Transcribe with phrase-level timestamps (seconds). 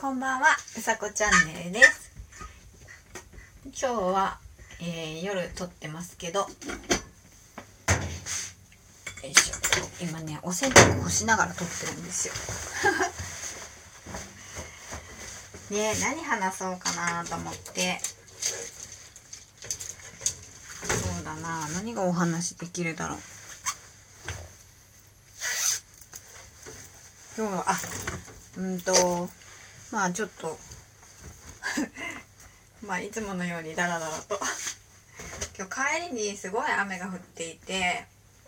[0.00, 0.46] こんばんは、
[0.78, 2.10] うさこチャンネルです。
[3.64, 4.38] 今日は、
[4.80, 6.46] えー夜撮ってますけど、よ
[9.30, 9.56] いしょ。
[10.02, 12.34] 今ね、お洗濯干しながら撮ってるんですよ。
[15.76, 18.00] ね何話そうかなと思って。
[20.88, 23.18] そうだな、何がお話できるだろう。
[27.36, 27.78] 今日は、あ、
[28.56, 29.28] うんと、
[29.90, 30.58] まあちょっと。
[32.86, 34.40] まあいつものようにダラダラと。
[35.58, 38.06] 今日帰りにすごい雨が降っていて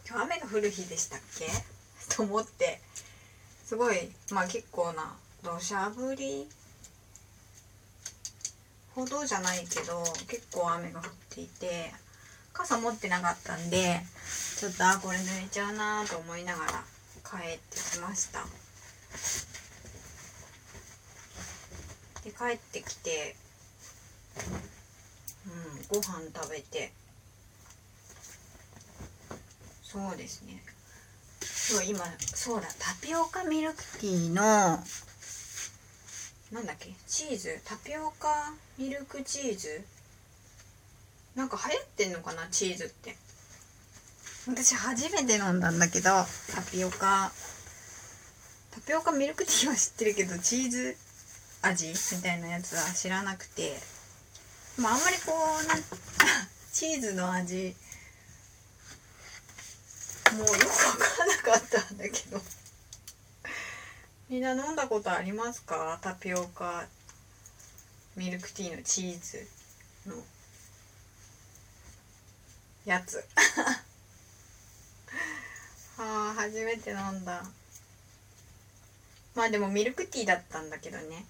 [0.09, 1.51] 今日雨が降る日でしたっけ？
[2.15, 2.80] と思って。
[3.66, 6.49] すごいまあ結構な土砂降り？
[8.95, 11.93] ほどじゃないけど結構雨が降っていて
[12.52, 14.05] 傘持ってなかったんで
[14.59, 16.85] ちょっとあこれ濡れちゃうなと思いながら
[17.24, 18.47] 帰ってきました。
[22.42, 23.37] 帰ってきて
[25.46, 26.93] うんご飯食べて。
[29.84, 30.62] そうですね。
[31.40, 34.80] そう今そうだタピオカミルクティーのな
[36.60, 37.60] んだっけチーズ？
[37.65, 39.84] タピオカミルクチーズ？
[41.37, 43.16] なんか流行ってんのかなチーズって。
[44.49, 46.10] 私初めて飲んだんだけど
[46.54, 47.30] タピオカ。
[48.73, 50.96] タピオカミルクティーは知ってるけどチーズ
[51.63, 53.80] 味みたいなやつは知らなくて。
[54.77, 55.32] でもあんまりこ
[55.63, 55.74] うな
[56.73, 57.77] チーズの味
[60.33, 62.43] もうよく分からなかったんだけど。
[64.28, 65.99] みんな飲んだことありますか？
[66.00, 66.87] タピオカ
[68.16, 69.47] ミルクティーのチーズ
[70.06, 70.16] の。
[72.84, 73.25] やつ。
[75.99, 77.44] あー初めて飲んだ。
[79.34, 81.27] まあでもミルクティーだったんだけどね。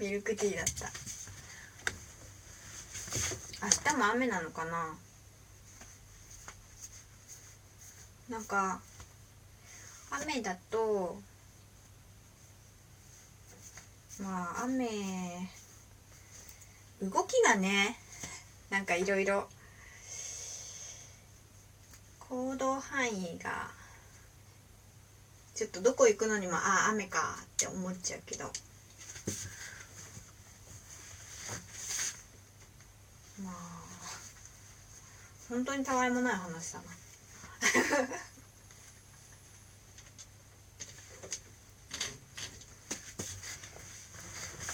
[0.00, 0.88] ミルクティーだった。
[3.66, 4.96] 明日も雨なのかな？
[8.30, 8.80] なんか
[10.10, 11.20] 雨だと
[14.22, 14.86] まあ雨
[17.02, 17.98] 動きがね
[18.70, 19.48] なんかいろいろ
[22.20, 23.68] 行動範囲が
[25.54, 28.50] ちょっとどこ行くのにもああ雨かって思っちゃうけど。
[33.44, 33.54] まあ。
[35.48, 36.84] 本当にたわいもない話だな。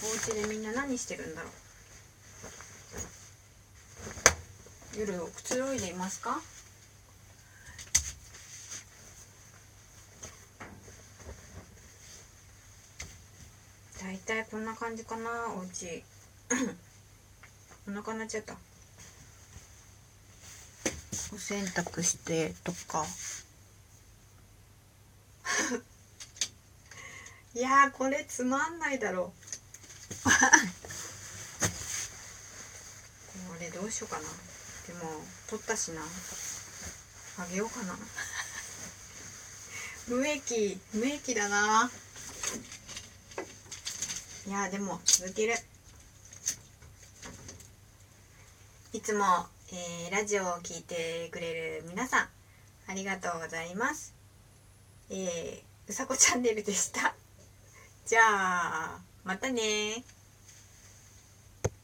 [0.03, 1.51] お家でみんな何してるんだろう。
[4.99, 6.41] 夜おくつろいでいますか？
[14.01, 16.03] 大体こんな感じかなお家
[17.89, 18.57] お腹鳴っちゃった。
[21.33, 23.05] お洗濯してとか。
[27.55, 29.33] いやーこれつまんないだろ。
[30.25, 30.27] う
[33.47, 34.27] これどうしようかな。
[34.87, 36.01] でも取ったしな。
[37.37, 37.97] あげようかな。
[40.07, 41.89] 無益無益だな。
[44.45, 45.57] いやでも続ける
[48.97, 49.25] いつも、
[49.71, 52.27] えーラジオを聞いてくれる皆さん
[52.87, 54.15] ありがとうございます。
[55.11, 57.13] えー、うさこチャンネルでした。
[58.07, 60.03] じゃあまたね